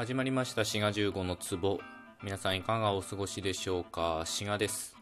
[0.00, 1.78] 始まりました滋賀15の壺。
[2.22, 4.22] 皆さんいかがお過ごしでしょうか？
[4.24, 4.96] 滋賀です、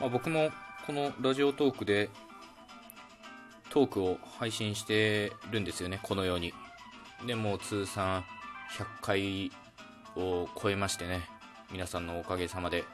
[0.00, 0.48] まあ、僕も
[0.86, 2.08] このラジオトークで
[3.68, 6.54] トークを配信してるんですよねこのように。
[7.26, 8.24] でも通算
[8.74, 9.52] 100回
[10.16, 11.20] を超えましてね
[11.70, 12.84] 皆さんのおかげさまで。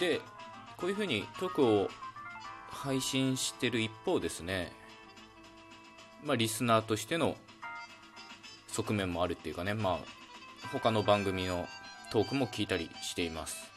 [0.00, 0.20] で
[0.76, 1.88] こういうふうにトークを
[2.68, 4.72] 配信してる一方ですね
[6.24, 7.36] まあリスナーとしての
[8.72, 9.98] 側面もあるっていうかねまあ
[10.72, 11.66] 他の番組の
[12.10, 13.70] トークも聞いたりしています。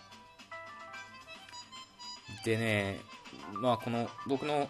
[2.43, 2.99] でね
[3.53, 4.69] まあこの僕の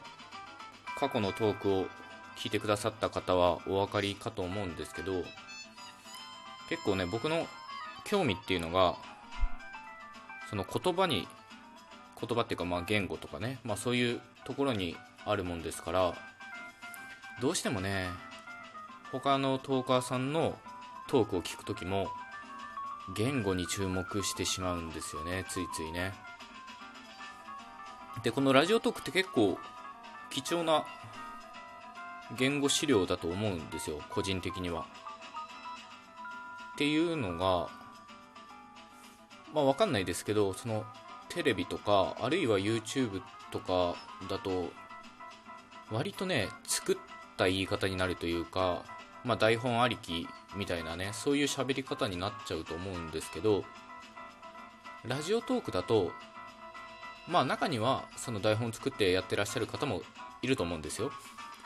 [0.98, 1.85] 過去のトークを
[2.38, 5.23] 聞いてくださった方はお分かりかと思うんですけど
[6.70, 7.48] 結構ね僕の
[8.05, 8.95] 興味っていうのが
[10.49, 11.27] その言葉に
[12.20, 14.95] 言葉っていうかまあ言語とかね、まあ、そういうところに
[15.26, 16.13] あるもんですから
[17.41, 18.07] どうしてもね
[19.20, 20.58] 他のトーカーさんの
[21.08, 22.10] トークを聞く時も
[23.16, 25.46] 言語に注目してしまうんですよね。
[25.48, 26.13] ついついね。
[28.24, 29.57] でこのラジオトークって結構
[30.30, 30.85] 貴重な
[32.38, 34.02] 言語資料だと思うんですよ。
[34.10, 34.85] 個人的には。
[36.74, 37.70] っていうのが
[39.54, 40.84] まあ分かんないですけどその
[41.29, 43.96] テレビとかあるいは YouTube とか
[44.29, 44.70] だと
[45.90, 46.98] 割とね作っ
[47.38, 48.84] た言い方になるというか
[49.26, 53.65] まあ、台本ありきみたいなねそういう喋り方になっちゃうと思うんですけど
[55.04, 56.12] ラジオトークだと
[57.27, 60.04] まあ中にはその台本作ってやってらっしゃる方も
[60.41, 61.12] いると思うんですよ。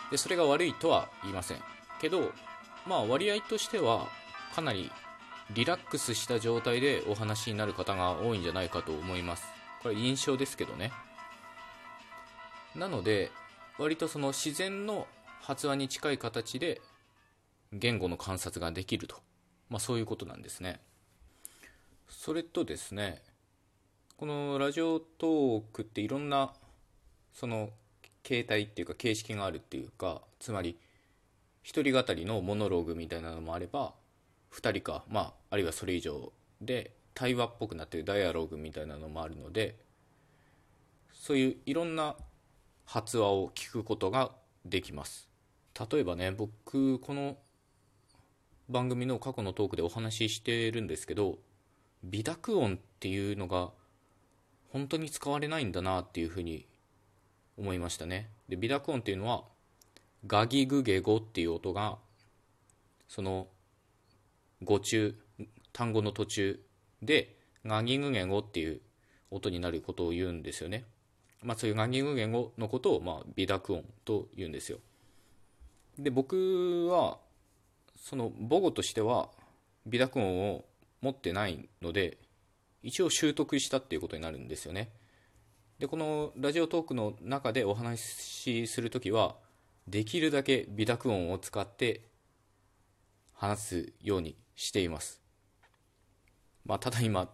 [0.10, 1.58] でそれが悪いとは言いません。
[2.02, 2.32] けど
[2.88, 4.08] まあ割合としては
[4.56, 4.90] かなり
[5.52, 9.44] リラックスした状態でお話になる方が多いんじゃないかと思います。
[9.84, 10.94] これ印象ですけどね。
[12.76, 13.32] なので
[13.78, 15.08] 割とその自然の
[15.42, 16.82] 発話に近い形で
[17.72, 19.18] 言語の観察ができると、
[19.70, 20.80] まあ、そういうことなんですね。
[22.08, 23.22] それとですね
[24.18, 26.54] このラジオトークっていろんな
[27.34, 27.70] その
[28.24, 30.78] 形態っていうか形式があるっていうかつまり
[31.64, 33.94] 一人語りのモノローグみたいなのもあれば
[34.54, 39.78] 2人か、まあ、あるいはそれ以上で対話っぽくなってるダイアログみたいなのもあるので
[41.14, 42.16] そういういろんな
[42.86, 44.32] 発話を聞くことが
[44.66, 45.30] できます。
[45.92, 47.38] 例えばね僕この
[48.70, 51.40] 番組の過去のトークでお話ししてるんですけど
[52.04, 53.72] 微濁音っていうのが
[54.72, 56.68] 本当に使われないんだなっていうふうに
[57.58, 58.30] 思いましたね。
[58.48, 59.44] で微濁音っていうのは
[60.28, 61.98] ガギグゲゴっていう音が
[63.08, 63.48] その
[64.64, 65.16] 語中
[65.74, 66.60] 単語の途中
[67.02, 67.36] で
[67.66, 68.82] ガギグゲゴっていう
[69.32, 70.86] 音になることを言うんですよね。
[71.42, 74.80] まあそういうガギグゲゴのことをまあ微濁音と言うんですよ。
[75.98, 77.18] で僕は
[78.00, 79.30] その母語としては
[79.86, 80.66] 微濁音を
[81.02, 82.18] 持ってないので
[82.82, 84.92] 一応習得したっていうことになるんですよね。
[85.80, 89.36] でこのラジオトークの中でお話しするときは
[89.88, 92.02] できるだけ微濁音を使って
[93.34, 95.22] 話すようにしています。
[96.66, 97.30] まあただ今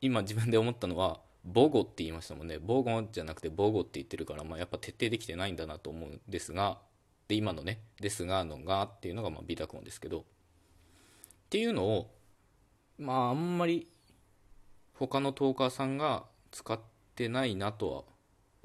[0.00, 2.58] 今自分で思ったのは母語って言いましたもんね。
[2.58, 6.78] 母語じゃなくて母語って言ってるから、まあ、やっぱ徹底できてないんだなと思うんですが
[7.30, 10.20] で今のね「ですが」の「が」っていうのがまあ微濁音ですけど。
[10.20, 10.24] っ
[11.48, 12.10] ていうのを
[12.98, 13.88] まああんまり
[14.94, 16.78] 他のトーカーさんが使っ
[17.14, 18.02] てないなとは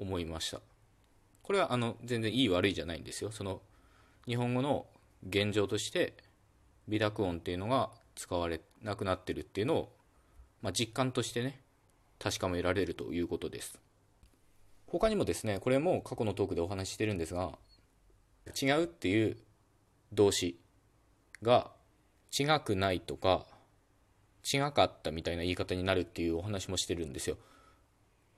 [0.00, 0.60] 思いました。
[1.42, 3.30] これはあの全然いい悪いじゃないんですよ。
[3.30, 3.62] その
[4.26, 4.86] 日本語の
[5.28, 6.14] 現状として
[6.88, 9.92] 微濁音っていうのが使われなくなってるっていうのを、
[10.60, 11.60] まあ、実感としてね
[12.18, 13.78] 確かめられるということです。
[14.88, 17.56] 他にもですねこれも過去のトークでお話ししてるんですが
[18.60, 19.36] 違うっていう
[20.12, 20.58] 動詞
[21.42, 21.70] が
[22.38, 23.46] 違くないとか
[24.44, 27.36] 違かったみたいな言い方になるっていうお話もしてるんですよ。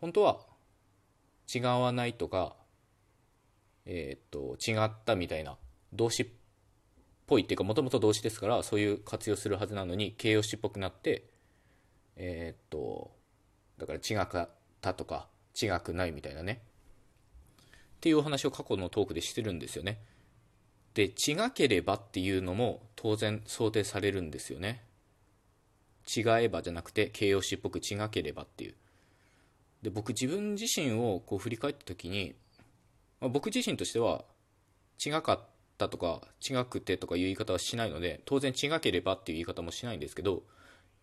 [0.00, 0.41] 本当は
[1.52, 2.54] 違わないとか
[3.84, 5.56] えっ、と違ったみたいな
[5.93, 6.26] 動詞っ
[7.26, 11.25] ぽいっていうかもともと動詞ですからそういう活用するはずなのに形容詞っぽくなって
[12.16, 13.11] えっ、と
[13.78, 14.50] だから違かっ
[14.81, 15.28] たとか
[15.61, 16.62] 違くないみたいなね。
[17.99, 19.99] っていうお話を過去のトークでしてるんですよね。
[20.95, 24.85] で、違ければっていうのも当然想定されるんですよね。
[26.06, 28.75] 違えばじゃなくて形容詞っぽく違ければっていう。
[29.83, 32.37] で、僕自分自身をこう振り返った時に、
[33.21, 34.25] まあ、僕自身としては
[35.05, 35.41] 違かっ
[35.77, 40.45] たとか違くてとかいう言い方はしないので、当然違ければっていう言い方もしないんですけど、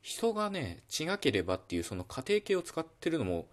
[0.01, 3.47] 人がね、違ければっていうその仮定形を使ってるのも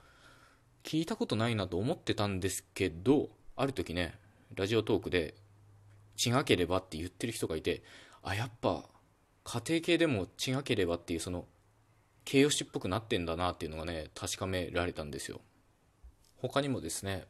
[0.82, 4.14] 聞いたことないなと思ってたんですけど、ある時ね、
[4.54, 5.34] ラジオトークで、
[6.24, 7.82] 違ければって言ってる人がいて、
[8.22, 8.84] あやっぱ
[9.44, 11.46] 家庭系でも違ければっていうその
[12.24, 15.40] 形容詞っぽくなってんだなっていうのがね確かめられたんですよ。
[16.36, 17.26] 他にもですね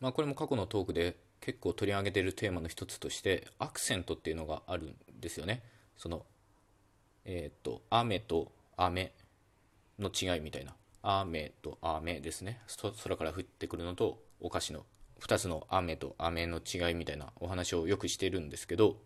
[0.00, 5.62] まあこれも過去のトークで結構取り上げてるテーマの一つとしてアクセントっていうのがあるんですよね。
[5.96, 6.24] その
[7.24, 9.12] えっ、と雨と雨
[9.98, 10.74] の違いみたいな。
[11.08, 12.60] 雨と雨ですね。
[13.04, 14.84] 空から降ってくるのとお菓子の
[15.20, 18.96] 2つの雨と雨の違いみたいなお話をよくしてるんですけど。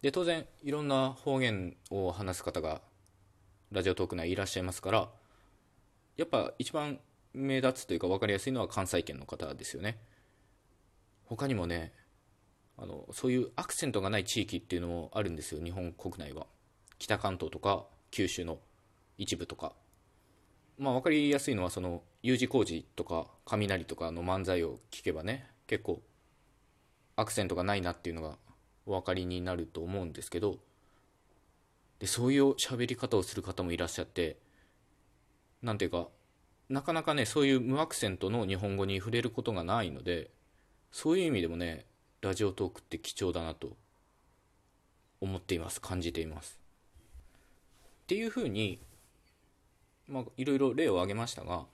[0.00, 2.80] で当然いろんな方言を話す方が
[3.70, 5.10] ラジオトーク内いらっしゃいますから
[6.16, 6.98] やっぱ一番
[7.34, 9.98] 目立つというか分かりやすいのは関西圏の方ですよね。
[11.26, 11.92] 他にもね
[12.78, 16.46] あのそういうアクセントがない地域っていうのもあるんですよ日本国内は。
[16.98, 18.58] 北関東とか九州の
[19.18, 19.74] 一部とか。
[20.80, 26.00] まあ分かりやすいのはその U 字工事とか雷とかの漫才を聞けばね結構
[27.16, 28.38] アクセントがないなっていうのが
[28.86, 30.56] お分かりになると思うんですけど
[31.98, 34.38] でそういう喋り方をする方もいらっしゃって
[35.62, 36.08] 何ていうか
[36.70, 40.30] なかなかねそういう無アクセントの日本語に触れることがないので
[40.92, 41.84] そういう意味でもね
[42.22, 43.76] ラジオトークって貴重だなと
[45.20, 46.58] 思っています感じています。
[48.04, 48.80] っていうふうに
[50.10, 51.64] まあいろいろ例を挙げましたが、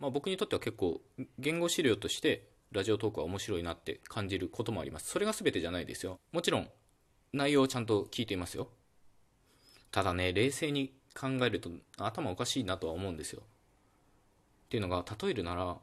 [0.00, 1.00] まあ、僕にとっては結構
[1.38, 5.10] 言語資料としてラジオトークは面白いなって感じることもあります。
[5.10, 6.18] それが全てじゃないですよ。
[6.32, 6.68] もちろん
[7.32, 8.68] 内容をちゃんと聞いていますよ。
[9.90, 13.42] ただね冷静に考えると頭おかしいなとは思うんですよ。
[13.42, 15.76] っていうのが例えるなら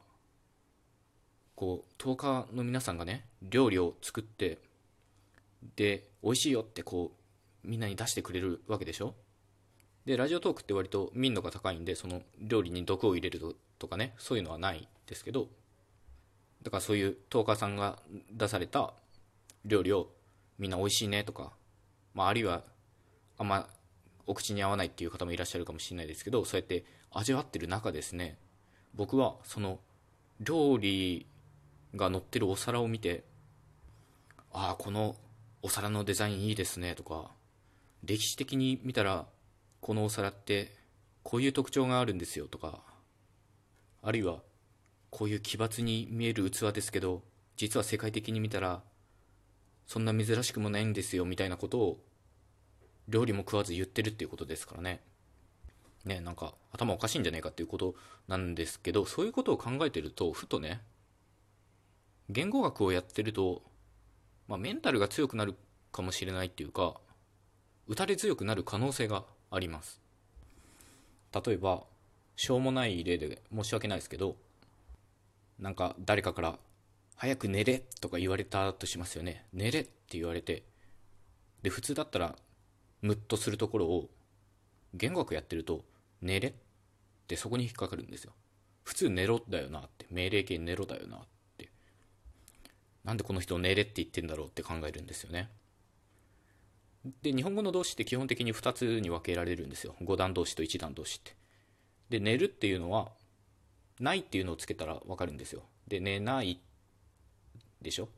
[1.54, 4.58] こう10日の皆さんがね料理を作って
[5.76, 7.12] で美味しいよってこ
[7.64, 9.14] うみんなに出してくれるわけでしょ。
[10.10, 15.46] でラジオトークって割と民度が高いんでその料理に毒を入れるとかねそういうのはないですけど
[16.64, 17.96] だからそういう10日さんが
[18.32, 18.92] 出された
[19.64, 20.08] 料理を
[20.58, 21.52] みんな美味しいねとか、
[22.12, 22.64] まあ、あるいは
[23.38, 23.68] あんま
[24.26, 28.36] お口に合わないっていう方もいらっしゃるかもしれないですけどそうやって味わってる中ですね
[28.96, 29.78] 僕はその
[30.40, 31.24] 料理
[31.94, 33.22] が載ってるお皿を見て
[34.52, 35.14] ああこの
[35.62, 37.30] お皿のデザインいいですねとか
[38.02, 39.26] 歴史的に見たら
[39.80, 40.72] このお皿って
[41.22, 42.80] こういう特徴があるんですよとか
[44.02, 44.40] あるいは
[45.10, 47.22] こういう奇抜に見える器ですけど
[47.56, 48.82] 実は世界的に見たら
[49.86, 52.00] そんな珍しくもないんですよみたいなことを
[53.08, 55.00] 料理も食わず言ってるっていうことですからね。
[56.04, 57.94] ねなんか頭おかしいんじゃないかっていうこと
[58.28, 60.80] なんですけどそういうことを考えてるとふとね
[62.30, 63.62] 言語学をやってると、
[64.46, 65.56] まあ、メンタルが強くなる
[65.92, 66.94] かもしれないっていうか
[67.88, 70.00] 打たれ強くなる可能性があります。
[71.32, 71.84] 例えば
[72.36, 74.36] しょうもない例で申し訳ないですけど
[75.58, 76.58] なんか誰かから
[77.16, 79.44] 「早く寝れ」とか言われたとしますよね。
[79.52, 80.62] 寝れって言われて
[81.62, 82.36] で普通だったら
[83.02, 84.08] ムッとするところを
[84.94, 85.84] 言語学やってると
[86.22, 86.52] 寝れっ
[87.26, 88.32] てそこに引っかかるんですよ。
[88.84, 91.20] 普通寝ろだよなって命令形寝ろだよなっ
[91.56, 91.68] て。
[93.04, 95.48] なんでこの人寝れって言ってんだろうって考えるんですよね。
[97.22, 99.94] で日本語の動詞って基本的に2つに分けられるんですよ。
[100.02, 101.34] 5段動詞と1段動詞って。
[102.10, 103.12] で寝るっていうのは
[104.00, 105.62] ないっていうのをつけたら分かるんですよ。
[105.88, 106.60] で寝ない
[107.80, 108.08] でしょ？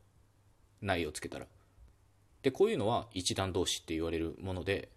[0.81, 1.47] ないをつけたら。
[2.43, 4.89] でこういうのは一段動詞って言われるもので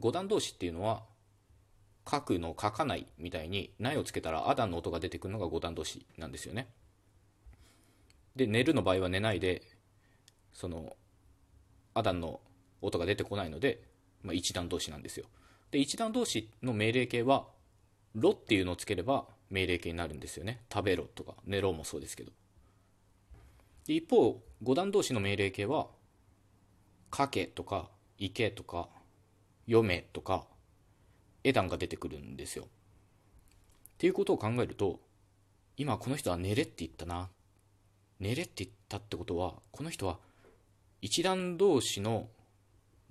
[0.00, 1.02] 五段動詞っていうのは
[2.10, 6.68] 書くの書かないみたいにないをつけたらアダンの音が出てくるのが五段動詞なんですよね。
[8.36, 9.62] で寝るの場合は寝ないで
[10.54, 10.96] その
[11.92, 12.40] アダンの
[12.84, 13.82] 音が出てこないので、
[14.22, 15.26] まあ、一段動詞なんですよ。
[15.70, 17.46] で一段動詞の命令形は
[18.14, 20.60] ろっていうのをつければ命令形になるんですよね。
[20.72, 22.32] 食べろとか寝ろもそうですけど。
[23.86, 25.88] で一方五段動詞の命令形は
[27.14, 27.88] 書けとか
[28.18, 28.88] 行けとか
[29.66, 30.46] 読めとか
[31.42, 32.64] 絵段が出てくるんですよ。
[32.64, 32.66] っ
[33.98, 35.00] ていうことを考えると
[35.76, 37.28] 今この人は寝れって言ったな。
[38.20, 40.18] 寝れって言ったってことはこの人は
[41.02, 42.28] 一段同士の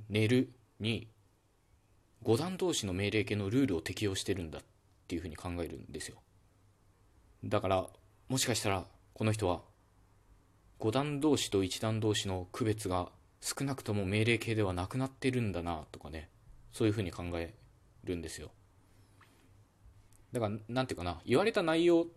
[0.09, 1.07] 寝るに
[2.21, 4.61] 五段同士の命令形のルールを適用してるんだっ
[5.07, 6.17] ていうふうに考えるんですよ。
[7.43, 7.87] だから
[8.29, 9.61] もしかしたらこの人は
[10.79, 13.09] 五段同士と一段同士の区別が
[13.41, 16.29] 少なくとも命令形ではなくなってるんだなとかね
[16.71, 17.53] そういうふうに考え
[18.03, 18.51] るんですよ。
[20.31, 22.07] だから何ていうかな言われた内容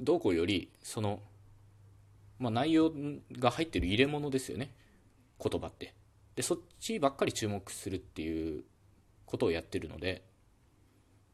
[0.00, 1.20] どうこうよりその
[2.42, 2.92] まあ、内容
[3.38, 4.74] が入ってる入れ物ですよね。
[5.38, 5.94] 言葉って。
[6.34, 8.64] でそっちばっかり注目するっていう
[9.26, 10.22] ことをやってるので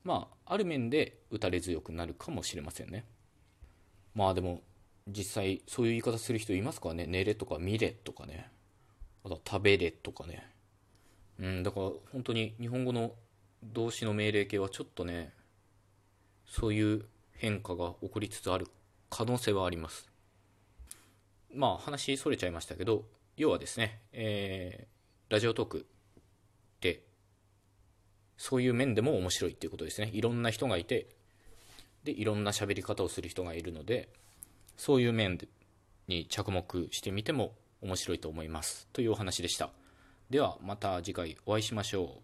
[0.04, 3.04] まあある面で打たれ強くなるかもしれませんね。
[4.14, 4.62] まあでも
[5.06, 7.06] 実際そういう言い方する人いますかね。
[7.06, 8.50] 寝れとか見れとかね。
[9.24, 10.50] あと食べれとかね。
[11.38, 13.12] うんだから本当に日本語の
[13.62, 15.32] 動詞の命令形はちょっとね
[16.46, 18.66] そういう変化が起こりつつある
[19.10, 20.08] 可能性はあります。
[21.54, 23.04] まあ話それちゃいましたけど
[23.38, 25.82] 要はですね、えー、ラジオトークっ
[26.80, 27.04] て
[28.36, 30.10] そういう面でも面白いっていうことですね。
[30.12, 31.06] いろんな人がいて
[32.02, 34.08] でいろんな喋り方をする人がいるので
[34.76, 35.38] そういう面
[36.08, 38.88] に着目してみても面白いと思います。
[38.92, 39.70] というお話でした。
[40.30, 42.20] ではまた次回お会いしましょ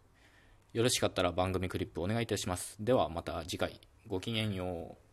[0.74, 0.76] う。
[0.76, 2.76] よろしかったら番組クリップお願いいたします。
[2.80, 3.80] ではまた次回。
[4.08, 5.03] ごきげんよう。